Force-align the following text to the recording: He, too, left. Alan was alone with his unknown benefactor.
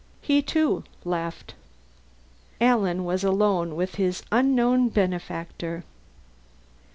He, 0.23 0.41
too, 0.41 0.83
left. 1.05 1.53
Alan 2.59 3.05
was 3.05 3.23
alone 3.23 3.75
with 3.75 3.93
his 4.01 4.23
unknown 4.31 4.89
benefactor. 4.89 5.83